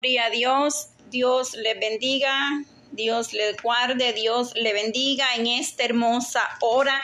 [0.00, 2.62] Gloria a Dios, Dios le bendiga,
[2.92, 7.02] Dios le guarde, Dios le bendiga en esta hermosa hora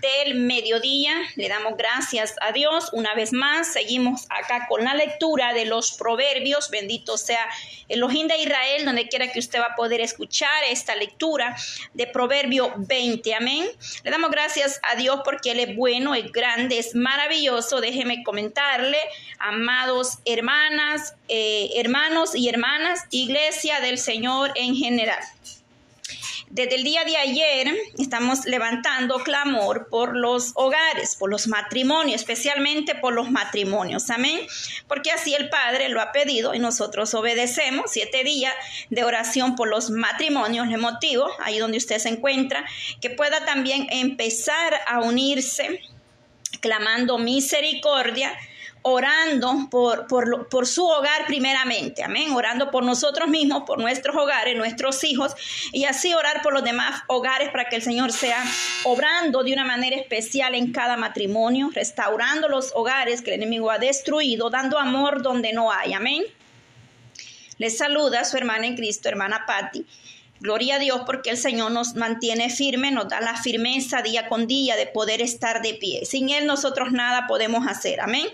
[0.00, 1.14] del mediodía.
[1.36, 3.72] Le damos gracias a Dios una vez más.
[3.72, 6.70] Seguimos acá con la lectura de los proverbios.
[6.70, 7.46] Bendito sea
[7.88, 11.56] el Elohim de Israel, donde quiera que usted va a poder escuchar esta lectura
[11.94, 13.34] de Proverbio 20.
[13.34, 13.66] Amén.
[14.04, 17.80] Le damos gracias a Dios porque Él es bueno, es grande, es maravilloso.
[17.80, 18.98] Déjeme comentarle,
[19.38, 25.18] amados hermanas, eh, hermanos y hermanas, iglesia del Señor en general.
[26.50, 32.94] Desde el día de ayer estamos levantando clamor por los hogares, por los matrimonios, especialmente
[32.94, 34.08] por los matrimonios.
[34.08, 34.40] Amén.
[34.86, 37.90] Porque así el Padre lo ha pedido y nosotros obedecemos.
[37.90, 38.54] Siete días
[38.88, 40.68] de oración por los matrimonios.
[40.68, 42.64] Le motivo, ahí donde usted se encuentra,
[43.00, 45.82] que pueda también empezar a unirse
[46.60, 48.34] clamando misericordia
[48.88, 54.56] orando por, por, por, su hogar primeramente, amén, orando por nosotros mismos, por nuestros hogares,
[54.56, 55.34] nuestros hijos,
[55.72, 58.42] y así orar por los demás hogares para que el Señor sea
[58.84, 63.78] obrando de una manera especial en cada matrimonio, restaurando los hogares que el enemigo ha
[63.78, 66.24] destruido, dando amor donde no hay, amén.
[67.58, 69.84] Les saluda su hermana en Cristo, hermana Patti.
[70.40, 74.46] Gloria a Dios porque el Señor nos mantiene firme, nos da la firmeza día con
[74.46, 76.06] día de poder estar de pie.
[76.06, 78.00] Sin Él nosotros nada podemos hacer.
[78.00, 78.26] Amén.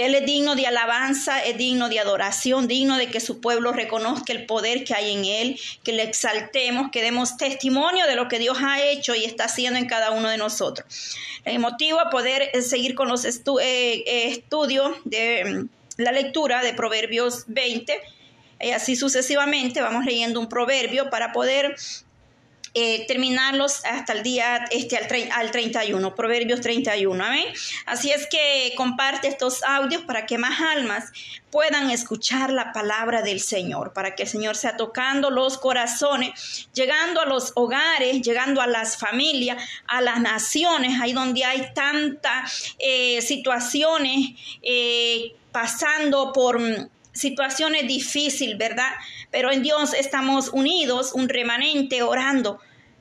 [0.00, 4.32] Él es digno de alabanza, es digno de adoración, digno de que su pueblo reconozca
[4.32, 8.38] el poder que hay en Él, que le exaltemos, que demos testimonio de lo que
[8.38, 11.16] Dios ha hecho y está haciendo en cada uno de nosotros.
[11.44, 16.62] El motivo a poder eh, seguir con los eh, eh, estudios de mm, la lectura
[16.62, 18.00] de Proverbios 20,
[18.62, 21.76] y así sucesivamente, vamos leyendo un proverbio para poder
[22.74, 27.46] eh, terminarlos hasta el día este, al, al 31, Proverbios 31, amén.
[27.86, 31.12] Así es que comparte estos audios para que más almas
[31.50, 37.20] puedan escuchar la palabra del Señor, para que el Señor sea tocando los corazones, llegando
[37.20, 43.20] a los hogares, llegando a las familias, a las naciones, ahí donde hay tantas eh,
[43.22, 44.30] situaciones
[44.62, 46.60] eh, pasando por
[47.12, 48.92] situaciones difíciles, ¿verdad?
[49.30, 52.60] Pero en Dios estamos unidos, un remanente orando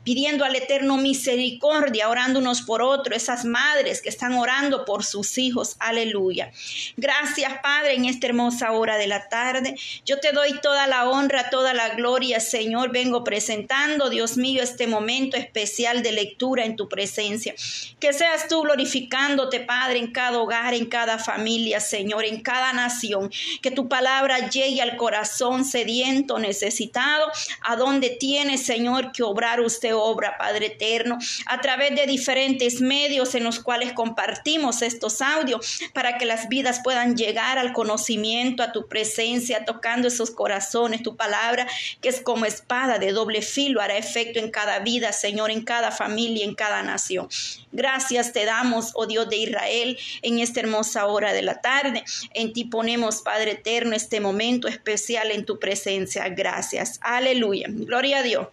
[0.09, 5.38] pidiendo al Eterno misericordia, orando unos por otros, esas madres que están orando por sus
[5.38, 5.75] hijos.
[5.78, 6.52] Aleluya.
[6.97, 9.75] Gracias, Padre, en esta hermosa hora de la tarde.
[10.08, 12.92] Yo te doy toda la honra, toda la gloria, Señor.
[12.92, 17.53] Vengo presentando, Dios mío, este momento especial de lectura en tu presencia.
[18.00, 23.30] Que seas tú glorificándote, Padre, en cada hogar, en cada familia, Señor, en cada nación.
[23.62, 27.28] Que tu palabra llegue al corazón sediento, necesitado,
[27.62, 33.36] a donde tiene, Señor, que obrar usted obra, Padre eterno, a través de diferentes medios
[33.36, 38.72] en los cuales compartimos estos audios para que las vidas puedan llegar al conocimiento, a
[38.72, 41.68] tu presencia, tocando esos corazones, tu palabra,
[42.02, 45.92] que es como espada de doble filo, hará efecto en cada vida, Señor, en cada
[45.92, 47.28] familia, en cada nación.
[47.72, 52.04] Gracias te damos, oh Dios de Israel, en esta hermosa hora de la tarde.
[52.34, 56.28] En ti ponemos, Padre eterno, este momento especial en tu presencia.
[56.30, 57.00] Gracias.
[57.02, 57.68] Aleluya.
[57.70, 58.48] Gloria a Dios.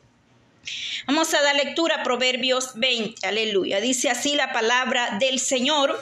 [1.06, 3.80] Vamos a dar lectura a Proverbios 20, aleluya.
[3.80, 5.98] Dice así la palabra del Señor.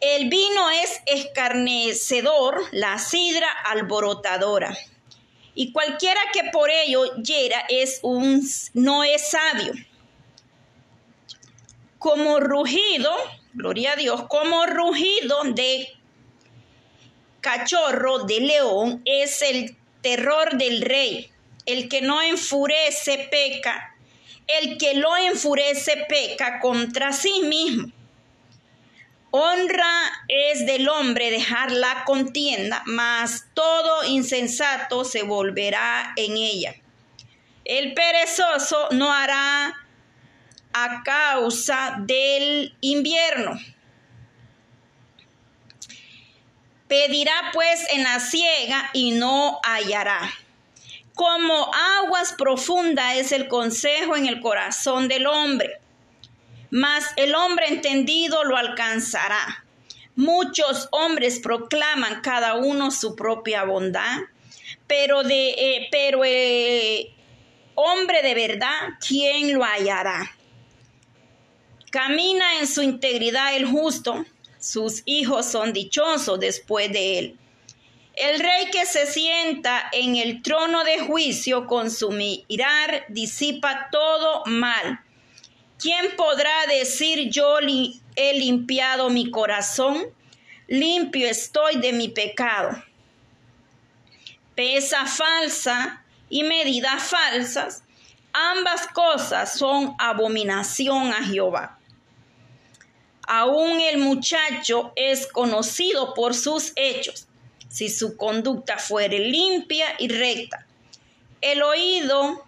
[0.00, 4.76] El vino es escarnecedor, la sidra alborotadora.
[5.54, 9.72] Y cualquiera que por ello hiera es un no es sabio.
[11.98, 13.10] Como rugido,
[13.54, 15.88] gloria a Dios, como rugido de
[17.40, 21.30] cachorro de león es el terror del rey
[21.66, 23.96] el que no enfurece peca.
[24.46, 27.90] El que lo enfurece peca contra sí mismo.
[29.30, 36.74] Honra es del hombre dejar la contienda, mas todo insensato se volverá en ella.
[37.64, 39.74] El perezoso no hará
[40.72, 43.58] a causa del invierno.
[46.86, 50.30] Pedirá pues en la ciega y no hallará.
[51.14, 55.78] Como aguas profundas es el consejo en el corazón del hombre,
[56.70, 59.64] mas el hombre entendido lo alcanzará.
[60.16, 64.22] Muchos hombres proclaman cada uno su propia bondad,
[64.88, 67.12] pero de eh, pero eh,
[67.76, 70.32] hombre de verdad, ¿quién lo hallará?
[71.92, 74.24] Camina en su integridad el justo,
[74.58, 77.38] sus hijos son dichosos después de él.
[78.16, 84.44] El rey que se sienta en el trono de juicio con su mirar disipa todo
[84.46, 85.00] mal.
[85.78, 90.04] ¿Quién podrá decir yo he limpiado mi corazón?
[90.68, 92.82] Limpio estoy de mi pecado.
[94.54, 97.82] pesa falsa y medidas falsas,
[98.32, 101.78] ambas cosas son abominación a Jehová.
[103.26, 107.26] Aún el muchacho es conocido por sus hechos,
[107.74, 110.64] si su conducta fuere limpia y recta.
[111.40, 112.46] El oído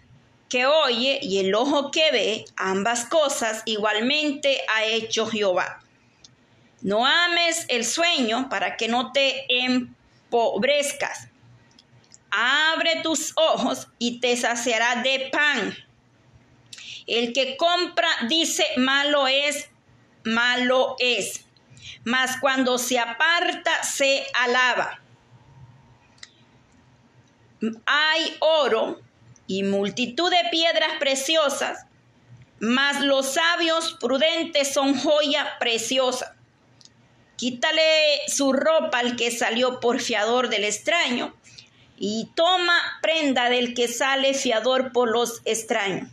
[0.49, 5.83] que oye y el ojo que ve, ambas cosas igualmente ha hecho Jehová.
[6.81, 11.27] No ames el sueño para que no te empobrezcas.
[12.31, 15.77] Abre tus ojos y te saciará de pan.
[17.09, 19.71] El que compra dice malo es
[20.23, 21.45] malo es,
[22.05, 25.01] mas cuando se aparta se alaba.
[27.87, 29.01] Hay oro
[29.47, 31.87] y multitud de piedras preciosas,
[32.59, 36.37] mas los sabios prudentes son joya preciosa.
[37.37, 41.35] Quítale su ropa al que salió por fiador del extraño,
[41.99, 46.11] y toma prenda del que sale fiador por los extraños.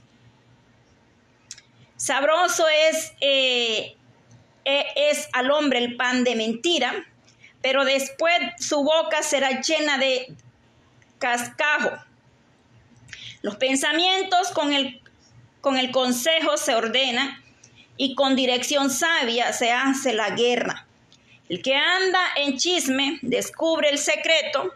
[1.98, 3.96] Sabroso es eh,
[4.66, 7.06] e, es al hombre el pan de mentira,
[7.62, 10.34] pero después su boca será llena de
[11.24, 11.92] cascajo.
[13.42, 15.02] Los pensamientos con el,
[15.62, 17.42] con el consejo se ordenan
[17.96, 20.86] y con dirección sabia se hace la guerra.
[21.48, 24.74] El que anda en chisme descubre el secreto.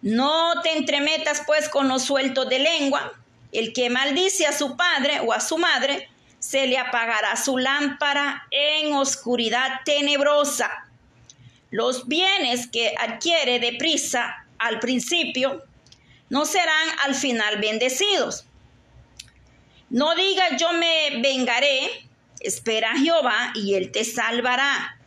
[0.00, 3.14] No te entremetas pues con los sueltos de lengua.
[3.50, 6.08] El que maldice a su padre o a su madre
[6.38, 10.70] se le apagará su lámpara en oscuridad tenebrosa.
[11.70, 15.64] Los bienes que adquiere deprisa al principio
[16.28, 18.46] no serán al final bendecidos.
[19.90, 22.08] No diga yo me vengaré,
[22.40, 24.98] espera a Jehová y él te salvará.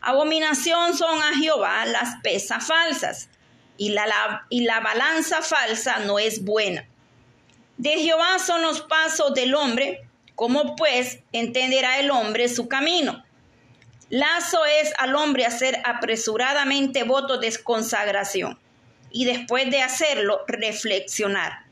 [0.00, 3.30] Abominación son a Jehová las pesas falsas
[3.76, 6.86] y la, y la balanza falsa no es buena.
[7.78, 10.08] De Jehová son los pasos del hombre,
[10.38, 13.24] ¿Cómo pues entenderá el hombre su camino?
[14.08, 18.56] Lazo es al hombre hacer apresuradamente voto de consagración
[19.10, 21.64] y después de hacerlo reflexionar.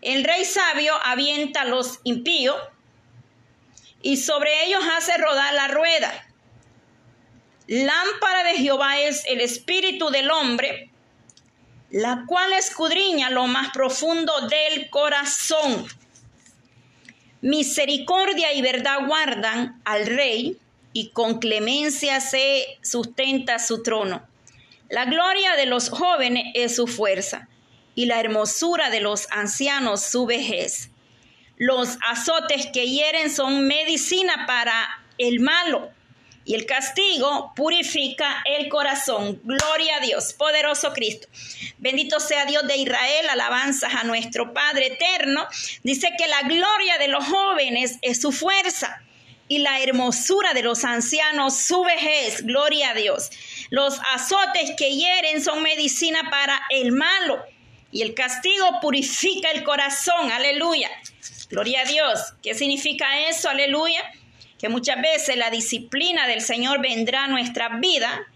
[0.00, 2.56] El rey sabio avienta a los impíos
[4.02, 6.26] y sobre ellos hace rodar la rueda.
[7.68, 10.90] Lámpara de Jehová es el espíritu del hombre,
[11.90, 15.86] la cual escudriña lo más profundo del corazón.
[17.40, 20.58] Misericordia y verdad guardan al rey
[20.92, 24.31] y con clemencia se sustenta su trono.
[24.92, 27.48] La gloria de los jóvenes es su fuerza
[27.94, 30.90] y la hermosura de los ancianos su vejez.
[31.56, 35.90] Los azotes que hieren son medicina para el malo
[36.44, 39.40] y el castigo purifica el corazón.
[39.44, 41.26] Gloria a Dios, poderoso Cristo.
[41.78, 45.46] Bendito sea Dios de Israel, alabanzas a nuestro Padre eterno.
[45.82, 49.02] Dice que la gloria de los jóvenes es su fuerza
[49.52, 52.46] y la hermosura de los ancianos su vejez.
[52.46, 53.28] Gloria a Dios.
[53.68, 57.38] Los azotes que hieren son medicina para el malo
[57.90, 60.32] y el castigo purifica el corazón.
[60.32, 60.88] Aleluya.
[61.50, 62.32] Gloria a Dios.
[62.42, 63.50] ¿Qué significa eso?
[63.50, 64.02] Aleluya
[64.58, 68.26] que muchas veces la disciplina del Señor vendrá a nuestra vida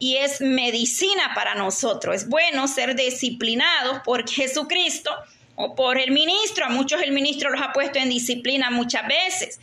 [0.00, 2.16] y es medicina para nosotros.
[2.16, 5.12] Es bueno ser disciplinados por Jesucristo
[5.54, 6.64] o por el ministro.
[6.64, 9.60] A muchos el ministro los ha puesto en disciplina muchas veces.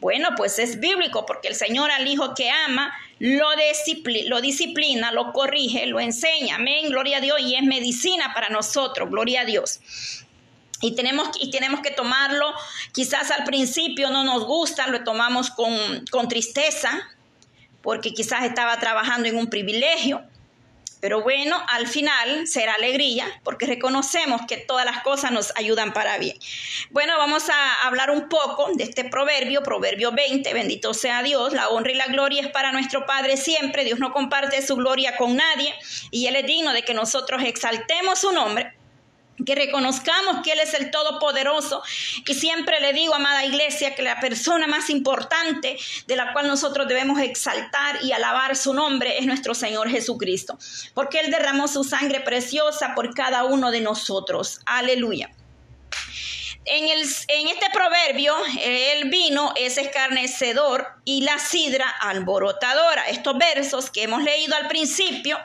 [0.00, 3.48] Bueno, pues es bíblico porque el Señor al hijo que ama lo,
[4.26, 6.56] lo disciplina, lo corrige, lo enseña.
[6.56, 9.80] Amén, gloria a Dios y es medicina para nosotros, gloria a Dios.
[10.80, 12.54] Y tenemos, y tenemos que tomarlo,
[12.92, 15.72] quizás al principio no nos gusta, lo tomamos con,
[16.12, 17.08] con tristeza,
[17.82, 20.22] porque quizás estaba trabajando en un privilegio,
[21.00, 26.18] pero bueno, al final será alegría porque reconocemos que todas las cosas nos ayudan para
[26.18, 26.36] bien.
[26.90, 31.68] Bueno, vamos a hablar un poco de este proverbio, proverbio 20, bendito sea Dios, la
[31.68, 35.36] honra y la gloria es para nuestro Padre siempre, Dios no comparte su gloria con
[35.36, 35.74] nadie
[36.10, 38.77] y Él es digno de que nosotros exaltemos su nombre
[39.44, 41.82] que reconozcamos que Él es el Todopoderoso.
[42.26, 46.88] Y siempre le digo, amada iglesia, que la persona más importante de la cual nosotros
[46.88, 50.58] debemos exaltar y alabar su nombre es nuestro Señor Jesucristo,
[50.94, 54.60] porque Él derramó su sangre preciosa por cada uno de nosotros.
[54.66, 55.30] Aleluya.
[56.70, 63.08] En, el, en, este proverbio, el vino es escarnecedor y la sidra alborotadora.
[63.08, 65.38] Estos versos que hemos leído al principio,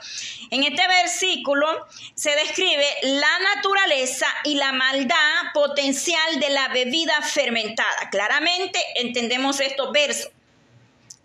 [0.52, 1.68] en este versículo
[2.16, 8.10] se describe la naturaleza y la maldad potencial de la bebida fermentada.
[8.12, 10.32] Claramente entendemos estos versos.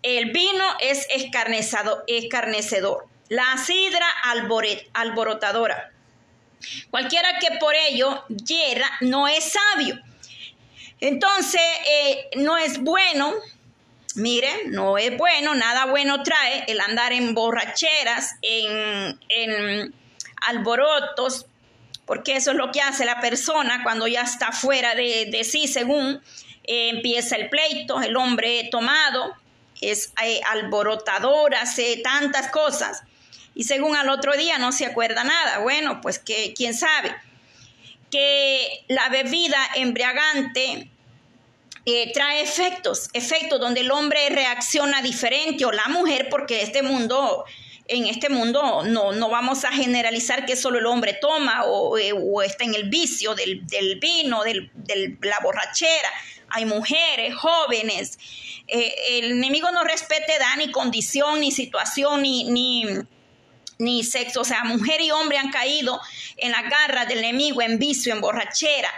[0.01, 4.07] El vino es escarnecedor la sidra
[4.93, 5.91] alborotadora.
[6.89, 9.99] Cualquiera que por ello hierra no es sabio.
[10.99, 13.33] Entonces, eh, no es bueno,
[14.15, 19.93] miren, no es bueno, nada bueno trae el andar en borracheras, en,
[20.41, 21.45] alborotos,
[22.05, 26.21] porque eso es lo que hace la persona cuando ya está fuera de, sí, según
[26.63, 29.35] eh, empieza el pleito, el hombre tomado,
[29.81, 33.03] es eh, alborotador, hace tantas cosas
[33.55, 35.59] y según al otro día no se acuerda nada.
[35.59, 37.15] Bueno, pues que quién sabe.
[38.11, 40.89] Que la bebida embriagante
[41.85, 47.45] eh, trae efectos, efectos donde el hombre reacciona diferente o la mujer, porque este mundo,
[47.87, 52.13] en este mundo no, no vamos a generalizar que solo el hombre toma o, eh,
[52.45, 53.65] está en el vicio del,
[53.99, 56.09] vino, de la borrachera.
[56.49, 58.19] Hay mujeres, jóvenes.
[58.67, 62.85] Eh, el enemigo no respete edad, ni condición, ni situación, ni, ni
[63.79, 66.01] ni sexo, o sea, mujer y hombre han caído
[66.35, 68.91] en la garra del enemigo, en vicio, en borrachera,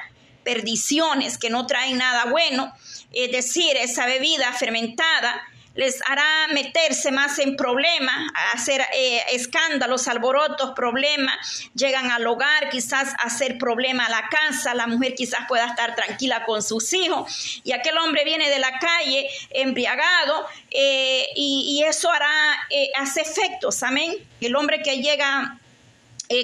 [0.44, 2.74] perdiciones que no traen nada bueno,
[3.14, 5.42] es decir, esa bebida fermentada
[5.74, 8.16] les hará meterse más en problemas,
[8.54, 14.88] hacer eh, escándalos, alborotos, problemas, llegan al hogar, quizás hacer problema a la casa, la
[14.88, 19.30] mujer quizás pueda estar tranquila con sus hijos y aquel hombre viene de la calle
[19.52, 22.30] embriagado eh, y, eso hará,
[22.70, 24.16] eh, hace efectos, amén.
[24.40, 25.58] El hombre que llega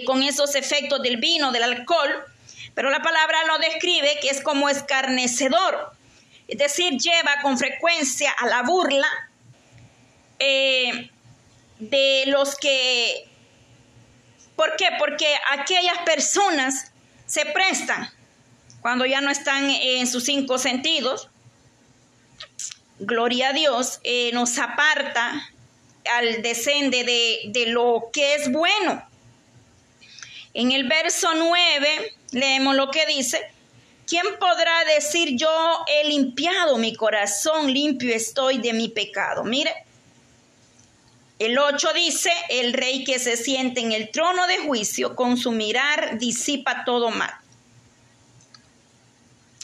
[0.06, 2.26] con esos efectos del vino, del alcohol,
[2.74, 5.97] pero la palabra lo describe que es como escarnecedor
[6.48, 9.08] es decir, lleva con frecuencia a la burla
[10.40, 11.10] eh,
[11.80, 13.28] de los que...
[14.56, 14.88] ¿Por qué?
[14.98, 16.92] Porque aquellas personas
[17.26, 18.10] se prestan
[18.82, 21.30] cuando ya no están en sus cinco sentidos.
[23.00, 25.52] Gloria a Dios, eh, nos aparta
[26.12, 29.08] al descende de, de lo que es bueno.
[30.54, 33.40] En el verso 9 leemos lo que dice,
[34.08, 35.50] ¿Quién podrá decir yo
[35.86, 39.44] he limpiado mi corazón, limpio estoy de mi pecado?
[39.44, 39.74] Mire,
[41.40, 45.52] el 8 dice, el rey que se siente en el trono de juicio, con su
[45.52, 47.34] mirar disipa todo mal.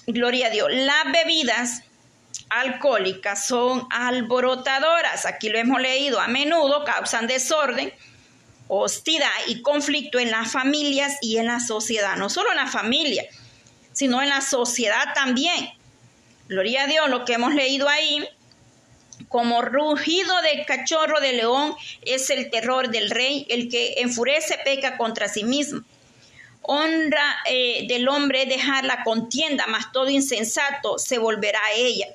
[0.08, 0.68] Gloria a Dios.
[0.72, 1.84] Las bebidas
[2.50, 7.94] alcohólicas son alborotadoras, aquí lo hemos leído, a menudo causan desorden,
[8.68, 13.24] hostilidad y conflicto en las familias y en la sociedad, no solo en la familia,
[13.94, 15.72] sino en la sociedad también.
[16.48, 18.28] Gloria a Dios, lo que hemos leído ahí,
[19.30, 24.98] como rugido de cachorro de león es el terror del rey, el que enfurece peca
[24.98, 25.82] contra sí mismo.
[26.62, 32.08] Honra eh, del hombre dejar la contienda, mas todo insensato se volverá a ella.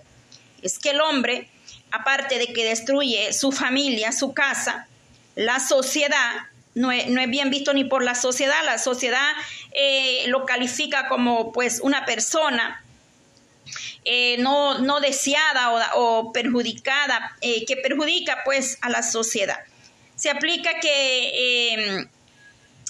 [0.63, 1.49] Es que el hombre,
[1.91, 4.89] aparte de que destruye su familia, su casa,
[5.35, 8.65] la sociedad, no es, bien visto ni por la sociedad.
[8.65, 9.33] La sociedad
[9.73, 12.85] eh, lo califica como pues una persona
[14.05, 19.59] eh, no, no, deseada o, perjudicada, eh, que perjudica pues a la sociedad.
[20.17, 22.09] Se aplica que, em,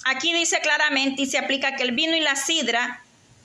[0.05, 3.03] aquí dice claramente y se aplica que el vino y la sidra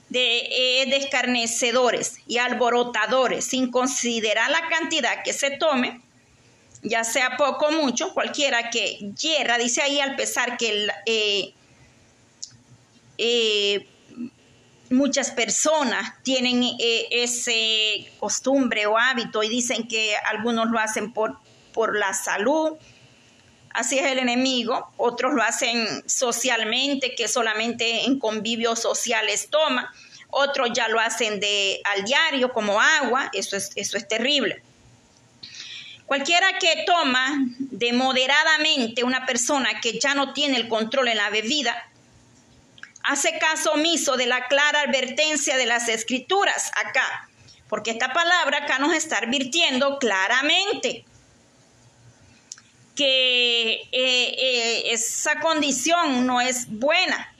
[0.08, 6.00] de, de escarnecedores y alborotadores, sin considerar la cantidad que se tome,
[6.84, 11.54] ya sea poco o mucho, cualquiera que hierra, dice ahí al pesar que eh,
[13.18, 13.86] eh,
[14.90, 21.38] muchas personas tienen eh, ese costumbre o hábito y dicen que algunos lo hacen por,
[21.72, 22.72] por la salud,
[23.70, 29.92] así es el enemigo, otros lo hacen socialmente, que solamente en convivios sociales toma,
[30.30, 34.62] otros ya lo hacen de al diario como agua, eso es, eso es terrible.
[36.06, 41.30] Cualquiera que toma de moderadamente una persona que ya no tiene el control en la
[41.30, 41.74] bebida,
[43.04, 47.28] hace caso omiso de la clara advertencia de las escrituras acá,
[47.68, 51.04] porque esta palabra acá nos está advirtiendo claramente
[52.96, 57.32] que eh, eh, esa condición no es buena.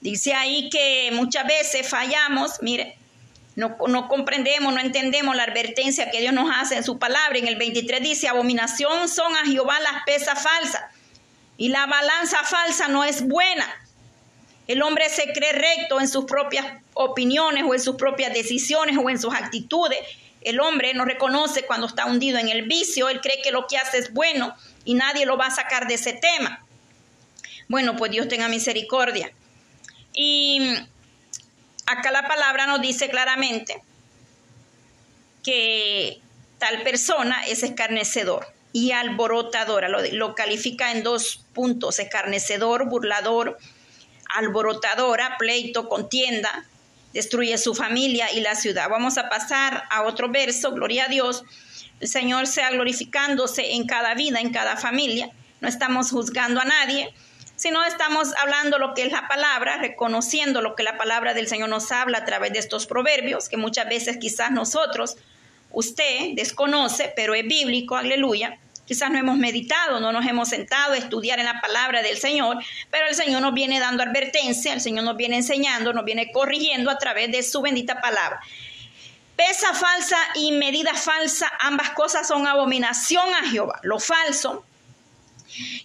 [0.00, 2.98] Dice ahí que muchas veces fallamos, mire,
[3.56, 7.38] no, comprendemos, no entendemos la advertencia que Dios nos hace en su palabra.
[7.38, 10.82] En el 23 dice, abominación son a Jehová las pesas falsas.
[11.56, 13.83] Y la balanza falsa no es buena.
[14.66, 19.10] El hombre se cree recto en sus propias opiniones o en sus propias decisiones o
[19.10, 19.98] en sus actitudes.
[20.40, 23.08] El hombre no reconoce cuando está hundido en el vicio.
[23.08, 24.54] Él cree que lo que hace es bueno
[24.84, 26.64] y nadie lo va a sacar de ese tema.
[27.68, 29.32] Bueno, pues Dios tenga misericordia.
[30.14, 30.74] Y
[31.86, 33.82] acá la palabra nos dice claramente
[35.42, 36.20] que
[36.58, 38.46] tal persona es escarnecedor.
[38.76, 39.88] y alborotadora.
[39.88, 43.56] Lo, lo califica en dos puntos, escarnecedor, burlador,
[44.34, 46.66] alborotadora, pleito, contienda,
[47.12, 48.88] destruye su familia y la ciudad.
[48.90, 51.44] Vamos a pasar a otro verso, gloria a Dios.
[52.00, 55.30] El Señor sea glorificándose en cada vida, en cada familia.
[55.60, 57.14] No estamos juzgando a nadie,
[57.56, 61.68] sino estamos hablando lo que es la palabra, reconociendo lo que la palabra del Señor
[61.68, 65.16] nos habla a través de estos proverbios, que muchas veces quizás nosotros,
[65.70, 68.58] usted desconoce, pero es bíblico, aleluya.
[68.86, 72.58] Quizás no hemos meditado, no nos hemos sentado a estudiar en la palabra del Señor,
[72.90, 76.90] pero el Señor nos viene dando advertencia, el Señor nos viene enseñando, nos viene corrigiendo
[76.90, 78.40] a través de su bendita palabra.
[79.36, 83.80] Pesa falsa y medida falsa, ambas cosas son abominación a Jehová.
[83.82, 84.66] Lo falso,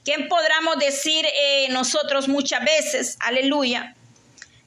[0.04, 3.18] ¿quién podríamos decir eh, nosotros muchas veces?
[3.22, 3.96] Aleluya.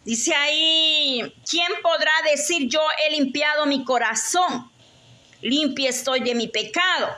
[0.07, 4.73] Dice ahí, ¿quién podrá decir yo he limpiado mi corazón?
[5.43, 7.15] Limpia estoy de mi pecado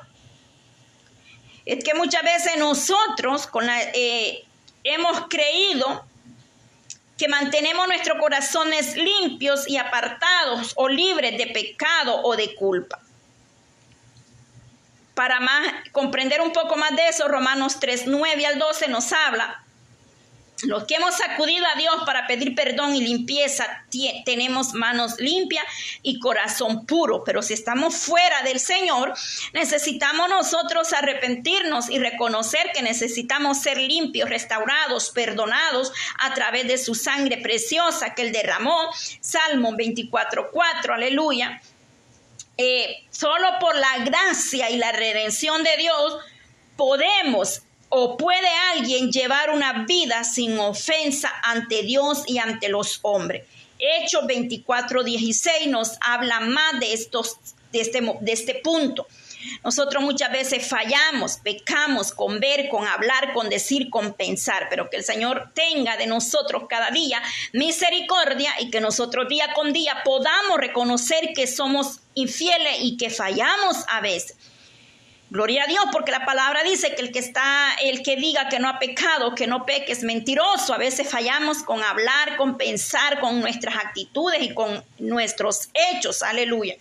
[1.66, 4.44] es que muchas veces nosotros con eh,
[4.82, 6.04] hemos creído
[7.16, 13.00] que mantenemos nuestros corazones limpios y apartados o libres de pecado o de culpa.
[15.14, 19.63] Para más, comprender un poco más de eso, Romanos 3, 9 al 12 nos habla
[20.62, 23.84] los que hemos acudido a Dios para pedir perdón y limpieza,
[24.24, 25.64] tenemos manos limpias
[26.02, 27.24] y corazón puro.
[27.24, 29.14] Pero si estamos fuera del Señor,
[29.52, 36.94] necesitamos nosotros arrepentirnos y reconocer que necesitamos ser limpios, restaurados, perdonados a través de su
[36.94, 38.78] sangre preciosa que Él derramó.
[39.20, 41.60] Salmo 24.4, aleluya.
[42.56, 46.18] Eh, solo por la gracia y la redención de Dios
[46.76, 47.62] podemos
[47.96, 53.44] ¿O puede alguien llevar una vida sin ofensa ante Dios y ante los hombres?
[53.78, 57.36] Hechos 24, 16 nos habla más de, estos,
[57.70, 59.06] de, este, de este punto.
[59.62, 64.96] Nosotros muchas veces fallamos, pecamos con ver, con hablar, con decir, con pensar, pero que
[64.96, 67.22] el Señor tenga de nosotros cada día
[67.52, 73.76] misericordia y que nosotros día con día podamos reconocer que somos infieles y que fallamos
[73.86, 74.36] a veces
[75.34, 78.60] Gloria a Dios, porque la palabra dice que el que está, el que diga que
[78.60, 80.72] no ha pecado, que no peque, es mentiroso.
[80.72, 86.22] A veces fallamos con hablar, con pensar, con nuestras actitudes y con nuestros hechos.
[86.22, 86.76] Aleluya.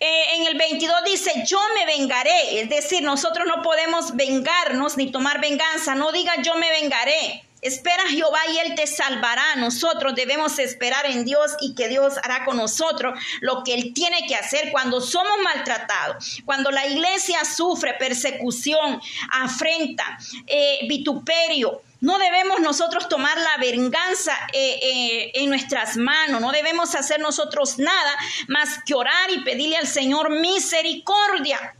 [0.00, 2.60] Eh, en el 22 dice, yo me vengaré.
[2.60, 5.94] Es decir, nosotros no podemos vengarnos ni tomar venganza.
[5.94, 7.44] No diga yo me vengaré.
[7.64, 9.56] Espera Jehová y Él te salvará.
[9.56, 14.26] Nosotros debemos esperar en Dios y que Dios hará con nosotros lo que Él tiene
[14.28, 19.00] que hacer cuando somos maltratados, cuando la iglesia sufre persecución,
[19.30, 21.80] afrenta, eh, vituperio.
[22.02, 27.78] No debemos nosotros tomar la venganza eh, eh, en nuestras manos, no debemos hacer nosotros
[27.78, 28.14] nada
[28.46, 31.74] más que orar y pedirle al Señor misericordia.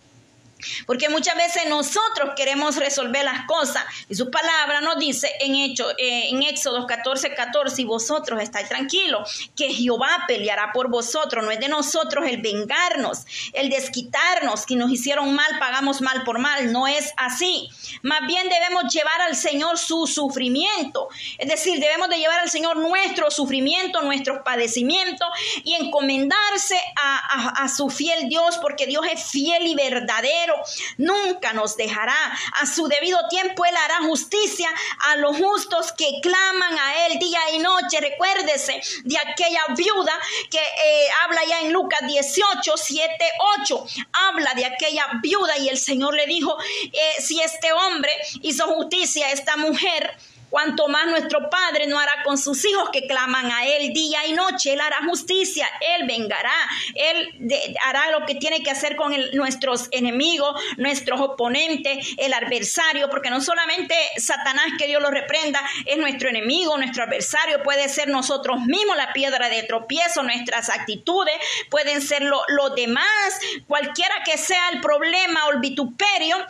[0.87, 5.91] Porque muchas veces nosotros queremos resolver las cosas y su palabra nos dice en, hecho,
[5.99, 11.51] eh, en Éxodo 14, 14, y vosotros estáis tranquilos, que Jehová peleará por vosotros, no
[11.51, 16.73] es de nosotros el vengarnos, el desquitarnos, que nos hicieron mal, pagamos mal por mal,
[16.73, 17.69] no es así.
[18.03, 22.77] Más bien debemos llevar al Señor su sufrimiento, es decir, debemos de llevar al Señor
[22.77, 25.29] nuestro sufrimiento, nuestros padecimientos
[25.65, 30.54] y encomendarse a su fiel Dios, porque Dios es fiel y verdadero
[30.99, 32.17] nunca nos dejará.
[32.61, 34.69] A su debido tiempo Él hará justicia
[35.09, 38.01] a los justos que claman a Él día y noche.
[38.01, 40.13] Recuérdese de aquella viuda
[40.51, 43.25] que eh, habla ya en Lucas 18, 7,
[43.61, 43.87] 8.
[44.13, 46.57] Habla de aquella viuda y el Señor le dijo,
[46.93, 48.13] eh, si este hombre
[48.43, 50.17] hizo justicia a esta mujer,
[50.55, 54.35] cuanto más nuestro Padre no hará con sus hijos que claman a Él día y
[54.35, 54.75] noche.
[54.75, 56.55] Él hará justicia, Él vengará,
[56.95, 63.31] Él hará lo que tiene que hacer con nuestros enemigos, nuestros oponentes, el adversario, porque
[63.31, 68.61] no solamente Satanás, que Dios lo reprenda, es nuestro enemigo, nuestro adversario, puede ser nosotros
[68.61, 71.35] mismos la piedra de tropiezo, nuestras actitudes,
[71.69, 76.47] pueden ser los demás, cualquiera que sea el problema o el vituperio,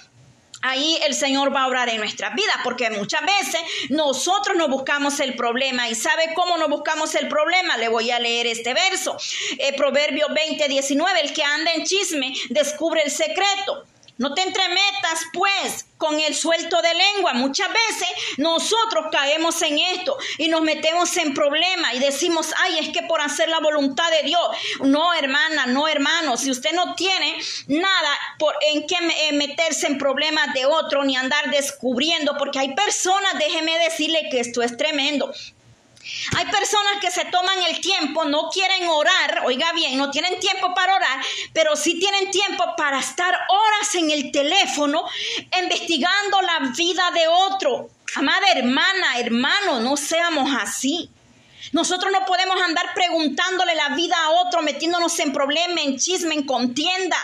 [0.64, 5.20] ahí el Señor va a obrar en nuestras vidas, porque muchas veces nosotros nos buscamos
[5.20, 5.88] el problema.
[5.88, 7.76] ¿Y sabe cómo nos buscamos el problema?
[7.76, 9.16] Le voy a leer este verso.
[9.58, 13.84] Eh, Proverbio 20, 19, el que anda en chisme descubre el secreto.
[14.16, 17.32] No te entremetas, pues, con el suelto de lengua.
[17.32, 22.88] Muchas veces nosotros caemos en esto y nos metemos en problemas y decimos, ay, es
[22.90, 24.40] que por hacer la voluntad de Dios.
[24.82, 26.36] No, hermana, no, hermano.
[26.36, 31.50] Si usted no tiene nada por, en que meterse en problemas de otro ni andar
[31.50, 35.32] descubriendo, porque hay personas, déjeme decirle que esto es tremendo
[36.36, 40.74] Hay personas que se toman el tiempo, no quieren orar, oiga bien, no tienen tiempo
[40.74, 45.04] para orar, pero sí tienen tiempo para estar horas en el teléfono
[45.60, 47.90] investigando la vida de otro.
[48.16, 51.10] Amada hermana, hermano, no seamos así.
[51.72, 56.44] Nosotros no podemos andar preguntándole la vida a otro, metiéndonos en problemas, en chisme, en
[56.44, 57.16] contienda.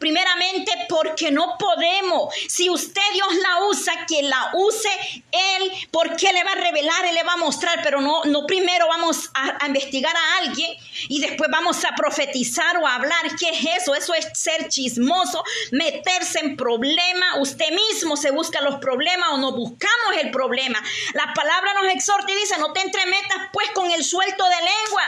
[0.00, 2.34] Primeramente porque no podemos.
[2.48, 4.88] Si usted Dios la usa, que la use
[5.30, 8.88] Él, porque le va a revelar, Él le va a mostrar, pero no, no primero
[8.88, 10.74] vamos a, investigar a alguien
[11.10, 13.36] y después vamos a profetizar o a hablar.
[13.38, 13.94] ¿Qué es eso?
[13.94, 17.38] Eso es ser chismoso, meterse en problema.
[17.40, 20.82] Usted mismo se busca los problemas o no buscamos el problema.
[21.12, 25.02] La palabra nos exhorta y dice, no te entremetas pues con el suelto de lengua.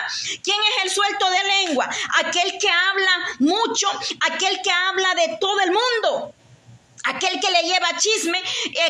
[0.44, 1.88] ¿Quién es el suelto de lengua?
[2.26, 3.88] Aquel que habla mucho,
[4.20, 4.81] aquel que habla
[5.16, 6.34] de todo el mundo.
[7.04, 8.40] Aquel que le lleva chisme,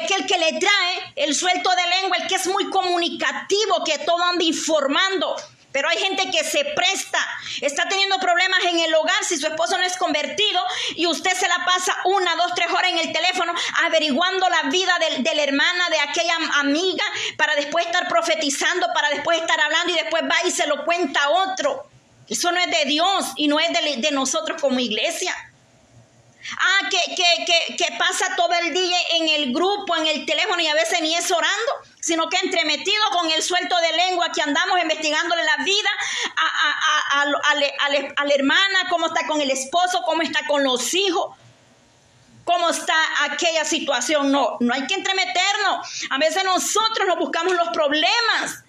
[0.03, 4.23] aquel que le trae el suelto de lengua, el que es muy comunicativo, que todo
[4.23, 5.35] anda informando.
[5.73, 7.19] Pero hay gente que se presta,
[7.63, 10.63] está teniendo problemas en el hogar si su esposo no es convertido
[10.97, 14.93] y usted se la pasa una, dos, tres horas en el teléfono averiguando la vida
[14.99, 17.05] de, de la hermana, de aquella amiga,
[17.39, 21.23] para después estar profetizando, para después estar hablando y después va y se lo cuenta
[21.23, 21.87] a otro.
[22.29, 25.35] Eso no es de Dios y no es de nosotros como iglesia.
[26.59, 30.61] Ah, que, que, que, que, pasa todo el día en el grupo, en el teléfono
[30.61, 34.43] y a veces ni es orando, sino que entremetido con el suelto de lengua que
[34.43, 35.91] andamos investigándole la vida
[36.37, 40.93] a, a, a, a, la hermana, cómo está con el esposo, cómo está con los
[40.95, 41.37] hijos.
[42.45, 44.33] ¿Cómo está aquella situación?
[44.33, 46.07] No, no hay que entremeternos.
[46.11, 48.65] A veces nosotros nos buscamos los problemas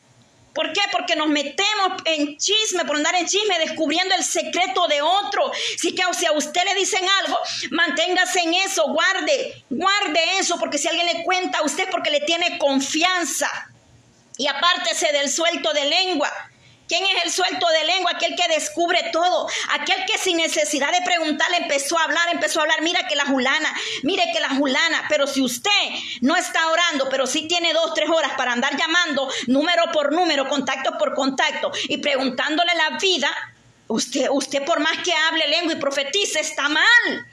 [0.54, 0.82] ¿Por qué?
[0.92, 5.52] Porque nos metemos en chisme, por andar en chisme, descubriendo el secreto de otro.
[5.78, 7.40] Si que si a usted le dicen algo,
[7.72, 12.22] manténgase en eso, guarde, guarde eso, porque si alguien le cuenta a usted porque le
[12.22, 13.50] tiene confianza.
[14.38, 16.32] Y apártese del suelto de lengua.
[16.88, 18.12] ¿Quién es el suelto de lengua?
[18.16, 19.48] Aquel que descubre todo.
[19.72, 22.82] Aquel que sin necesidad de preguntarle empezó a hablar, empezó a hablar.
[22.82, 25.06] Mira que la julana, mire que la julana.
[25.10, 25.72] Pero si usted
[26.22, 30.48] no está orando, pero sí tiene dos, tres horas para andar llamando número por número,
[30.48, 33.32] contacto por contacto y preguntándole la vida,
[33.88, 37.28] usted, usted por más que hable lengua y profetice, está mal.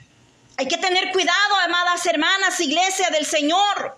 [0.57, 3.97] Hay que tener cuidado, amadas hermanas, iglesia del Señor.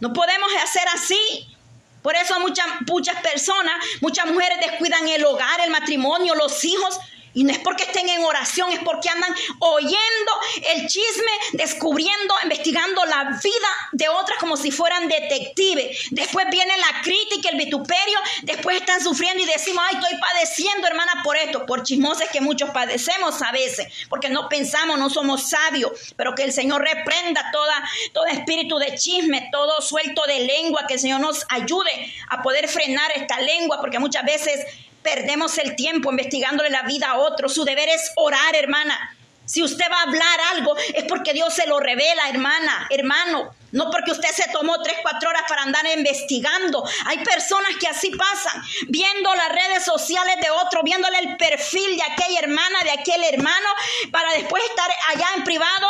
[0.00, 1.55] No podemos hacer así.
[2.02, 6.98] Por eso muchas, muchas personas, muchas mujeres descuidan el hogar, el matrimonio, los hijos.
[7.36, 10.32] Y no es porque estén en oración, es porque andan oyendo
[10.74, 16.06] el chisme, descubriendo, investigando la vida de otras como si fueran detectives.
[16.12, 21.20] Después viene la crítica, el vituperio, después están sufriendo y decimos, ay, estoy padeciendo, hermana,
[21.22, 25.92] por esto, por chismoses que muchos padecemos a veces, porque no pensamos, no somos sabios,
[26.16, 31.00] pero que el Señor reprenda todo espíritu de chisme, todo suelto de lengua, que el
[31.00, 34.64] Señor nos ayude a poder frenar esta lengua, porque muchas veces
[35.06, 37.48] perdemos el tiempo investigándole la vida a otro.
[37.48, 39.16] Su deber es orar, hermana.
[39.44, 43.54] Si usted va a hablar algo, es porque Dios se lo revela, hermana, hermano.
[43.70, 46.82] No porque usted se tomó tres, cuatro horas para andar investigando.
[47.04, 52.02] Hay personas que así pasan, viendo las redes sociales de otro, viéndole el perfil de
[52.02, 53.68] aquella hermana, de aquel hermano,
[54.10, 55.86] para después estar allá en privado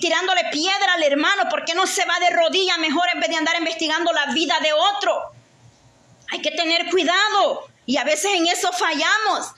[0.00, 1.42] tirándole piedra al hermano.
[1.50, 4.72] porque no se va de rodillas mejor en vez de andar investigando la vida de
[4.72, 5.20] otro?
[6.32, 7.69] Hay que tener cuidado.
[7.86, 9.52] Y a veces en eso fallamos.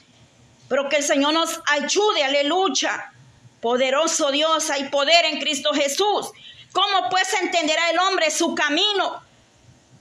[0.69, 3.13] Pero que el Señor nos ayude, aleluya.
[3.61, 6.31] Poderoso Dios, hay poder en Cristo Jesús.
[6.73, 9.23] ¿Cómo pues entenderá el hombre su camino?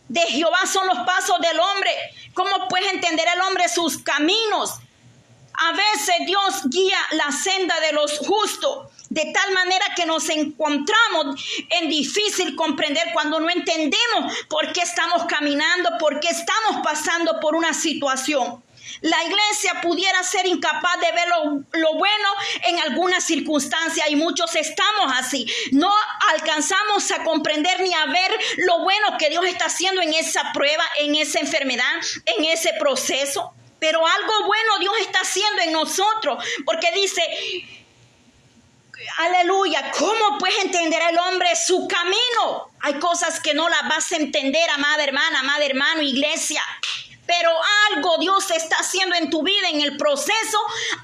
[0.08, 1.92] De Jehová son los pasos del hombre.
[2.34, 4.76] ¿Cómo pues entenderá el hombre sus caminos?
[5.64, 11.36] A veces Dios guía la senda de los justos de tal manera que nos encontramos
[11.70, 17.56] en difícil comprender cuando no entendemos por qué estamos caminando, por qué estamos pasando por
[17.56, 18.64] una situación.
[19.02, 21.28] La iglesia pudiera ser incapaz de ver
[21.74, 22.30] lo, bueno
[22.64, 25.46] en alguna circunstancia y muchos estamos así.
[25.72, 25.92] No
[26.34, 30.84] alcanzamos a comprender ni a ver lo bueno que Dios está haciendo en esa prueba,
[31.00, 31.94] en esa enfermedad,
[32.26, 33.54] en ese proceso.
[33.82, 37.24] Pero algo bueno Dios está haciendo en nosotros, porque dice,
[39.18, 42.70] aleluya, ¿cómo puedes entender el hombre su camino?
[42.82, 46.62] Hay cosas que no las vas a entender, amada hermana, amada hermano, iglesia.
[47.26, 47.50] Pero
[47.92, 50.60] algo Dios está haciendo en tu vida, en el proceso,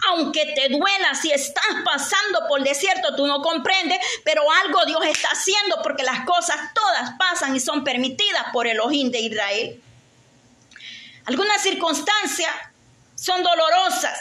[0.09, 5.03] aunque te duela, si estás pasando por el desierto, tú no comprendes, pero algo Dios
[5.03, 9.81] está haciendo porque las cosas todas pasan y son permitidas por el ojín de Israel.
[11.27, 12.49] Algunas circunstancias
[13.17, 14.19] son dolorosas,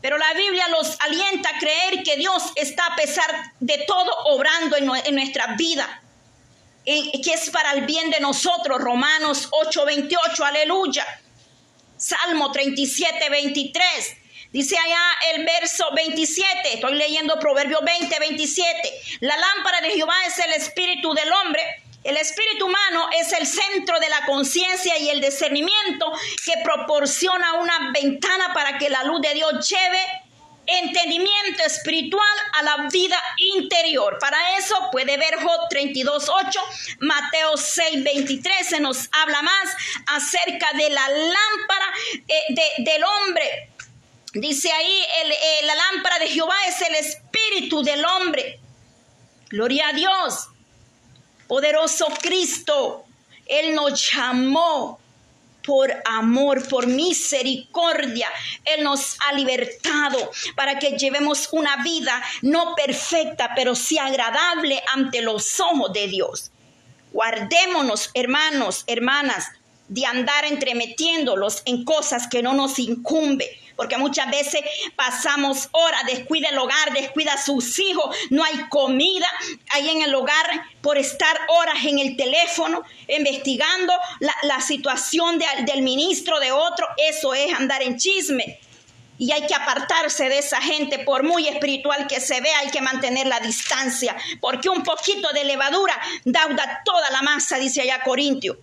[0.00, 4.76] pero la Biblia los alienta a creer que Dios está a pesar de todo obrando
[4.76, 6.02] en, nuestra vida,
[6.84, 8.80] que es para el bien de nosotros.
[8.80, 11.06] Romanos 8:28, aleluya.
[11.96, 14.16] Salmo 37, 23.
[14.50, 15.02] Dice allá
[15.34, 19.00] el verso 27, estoy leyendo Proverbio 20, 27.
[19.20, 21.62] La lámpara de Jehová es el espíritu del hombre.
[22.04, 26.12] El espíritu humano es el centro de la conciencia y el discernimiento
[26.44, 30.00] que proporciona una ventana para que la luz de Dios lleve
[30.66, 34.18] entendimiento espiritual a la vida interior.
[34.20, 36.58] Para eso puede ver Job 32.8,
[37.00, 41.92] Mateo 6.23, se nos habla más acerca de la lámpara
[42.28, 43.70] eh, del hombre.
[44.34, 48.60] Dice ahí, eh, la lámpara de Jehová es el espíritu del hombre.
[49.50, 50.48] Gloria a Dios.
[51.52, 53.04] Poderoso Cristo,
[53.44, 54.98] Él nos llamó
[55.62, 58.26] por amor, por misericordia.
[58.64, 65.20] Él nos ha libertado para que llevemos una vida no perfecta, pero sí agradable ante
[65.20, 66.52] los ojos de Dios.
[67.12, 69.48] Guardémonos, hermanos, hermanas,
[69.88, 74.62] de andar entremetiéndolos en cosas que no nos incumbe porque muchas veces
[74.96, 79.26] pasamos horas, descuida el hogar, descuida a sus hijos, no hay comida
[79.70, 86.38] ahí en el hogar por estar horas en el teléfono investigando la, situación del ministro
[86.38, 88.60] de otro, eso es andar en chisme.
[89.18, 92.80] Y hay que apartarse de esa gente, por muy espiritual que se vea, hay que
[92.80, 98.58] mantener la distancia, porque un poquito de levadura dauda toda la masa, dice allá Corintio.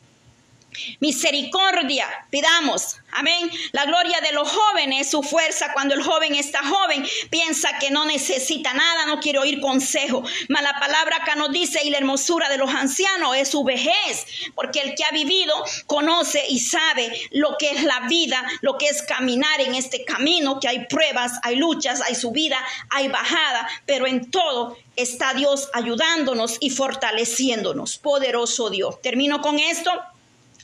[1.00, 2.98] Misericordia, pidamos.
[3.12, 3.50] Amén.
[3.72, 8.06] La gloria de los jóvenes, su fuerza cuando el joven está joven, piensa que no
[8.06, 10.24] necesita nada, no quiere oír consejo.
[10.48, 14.26] Mas la palabra acá nos dice, y la hermosura de los ancianos es su vejez,
[14.56, 15.54] porque el que ha vivido
[15.88, 20.60] conoce y sabe lo que es la vida, lo que es caminar en este camino,
[20.60, 26.58] que hay pruebas, hay luchas, hay subida, hay bajada, pero en todo está Dios ayudándonos
[26.60, 27.98] y fortaleciéndonos.
[27.98, 29.02] Poderoso Dios.
[29.02, 29.92] Termino con esto.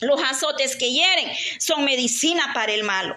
[0.00, 3.16] Los azotes que hieren son medicina para el malo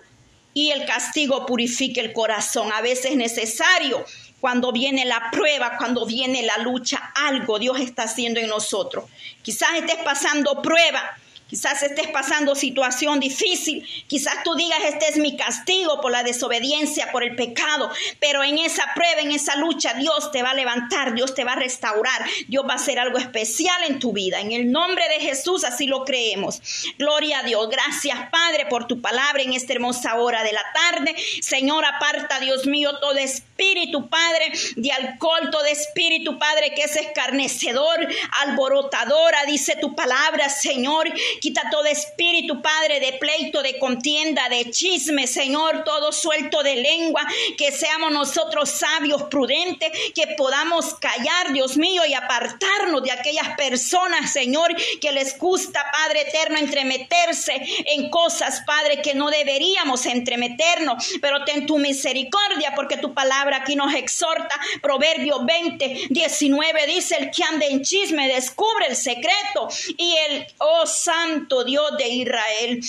[0.53, 2.71] y el castigo purifica el corazón.
[2.73, 4.05] A veces es necesario
[4.39, 9.05] cuando viene la prueba, cuando viene la lucha, algo Dios está haciendo en nosotros.
[9.41, 11.17] Quizás estés pasando prueba
[11.49, 17.11] Quizás estés pasando situación difícil, quizás tú digas, este es mi castigo por la desobediencia,
[17.11, 21.15] por el pecado, pero en esa prueba, en esa lucha, Dios te va a levantar,
[21.15, 24.39] Dios te va a restaurar, Dios va a hacer algo especial en tu vida.
[24.41, 26.61] En el nombre de Jesús así lo creemos.
[26.99, 27.67] Gloria a Dios.
[27.69, 31.15] Gracias Padre por tu palabra en esta hermosa hora de la tarde.
[31.41, 38.07] Señor, aparta, Dios mío, todo espíritu, Padre, de alcohol, todo espíritu, Padre, que es escarnecedor,
[38.41, 45.27] alborotadora, dice tu palabra, Señor Quita todo espíritu, Padre, de pleito, de contienda, de chisme,
[45.27, 47.21] Señor, todo suelto de lengua,
[47.57, 54.31] que seamos nosotros sabios, prudentes, que podamos callar, Dios mío, y apartarnos de aquellas personas,
[54.31, 57.53] Señor, que les gusta, Padre eterno, entremeterse
[57.85, 63.75] en cosas, Padre, que no deberíamos entremeternos, pero ten tu misericordia, porque tu palabra aquí
[63.75, 64.59] nos exhorta.
[64.81, 70.85] Proverbio 20, 19 dice, el que anda en chisme descubre el secreto y el, oh
[70.85, 72.81] Santo, Santo Dios de Israel.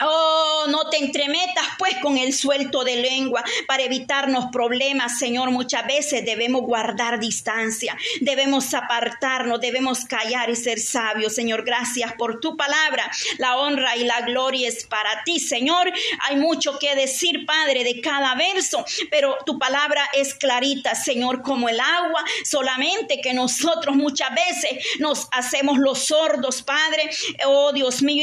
[0.00, 5.50] Oh, no te entremetas pues con el suelto de lengua para evitarnos problemas, Señor.
[5.50, 11.64] Muchas veces debemos guardar distancia, debemos apartarnos, debemos callar y ser sabios, Señor.
[11.64, 13.10] Gracias por tu palabra.
[13.38, 15.92] La honra y la gloria es para ti, Señor.
[16.20, 21.68] Hay mucho que decir, Padre, de cada verso, pero tu palabra es clarita, Señor, como
[21.68, 22.24] el agua.
[22.44, 27.10] Solamente que nosotros muchas veces nos hacemos los sordos, Padre.
[27.46, 28.22] Oh, Dios mío,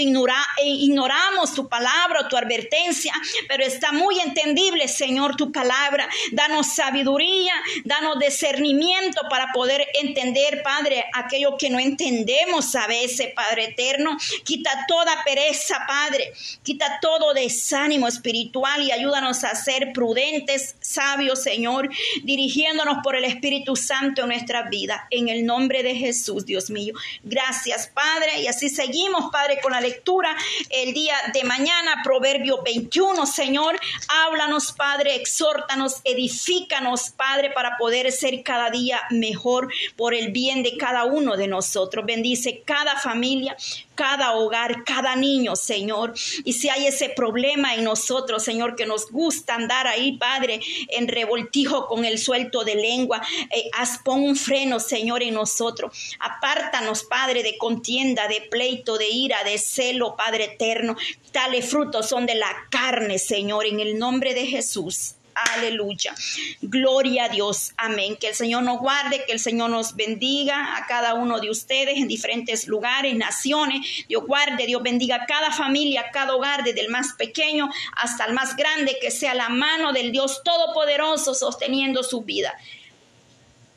[0.64, 3.14] ignoramos tu palabra tu advertencia,
[3.48, 6.08] pero está muy entendible, Señor, tu palabra.
[6.32, 13.66] Danos sabiduría, danos discernimiento para poder entender, Padre, aquello que no entendemos a veces, Padre
[13.66, 14.18] eterno.
[14.44, 16.34] Quita toda pereza, Padre.
[16.64, 21.90] Quita todo desánimo espiritual y ayúdanos a ser prudentes, sabios, Señor,
[22.24, 25.08] dirigiéndonos por el Espíritu Santo en nuestra vida.
[25.12, 26.94] En el nombre de Jesús, Dios mío.
[27.24, 28.42] Gracias, Padre.
[28.42, 30.36] Y así seguimos, Padre, con la lectura
[30.70, 38.12] el día de mañana mañana, Proverbio 21, Señor, háblanos, Padre, exhórtanos, edifícanos, Padre, para poder
[38.12, 42.06] ser cada día mejor por el bien de cada uno de nosotros.
[42.06, 43.56] Bendice cada familia,
[43.96, 46.14] cada hogar, cada niño, Señor.
[46.44, 51.08] Y si hay ese problema en nosotros, Señor, que nos gusta andar ahí, Padre, en
[51.08, 56.16] revoltijo con el suelto de lengua, eh, haz pon un freno, Señor, en nosotros.
[56.20, 60.96] Apártanos, Padre, de contienda, de pleito, de ira, de celo, Padre eterno.
[61.32, 65.16] Tales frutos son de la carne, Señor, en el nombre de Jesús.
[65.36, 66.16] Aleluya.
[66.62, 67.74] Gloria a Dios.
[67.76, 68.16] Amén.
[68.16, 71.98] Que el Señor nos guarde, que el Señor nos bendiga a cada uno de ustedes
[71.98, 73.86] en diferentes lugares, naciones.
[74.08, 78.26] Dios guarde, Dios bendiga a cada familia, a cada hogar, desde el más pequeño hasta
[78.26, 82.54] el más grande, que sea la mano del Dios Todopoderoso sosteniendo su vida.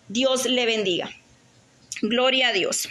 [0.06, 1.10] Dios le bendiga.
[2.00, 2.88] Gloria a Dios.